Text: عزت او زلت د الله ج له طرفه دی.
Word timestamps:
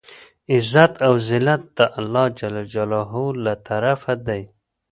عزت 0.55 0.93
او 1.07 1.13
زلت 1.29 1.63
د 1.77 1.79
الله 1.99 2.25
ج 2.37 2.39
له 3.45 3.53
طرفه 3.67 4.13
دی. 4.27 4.41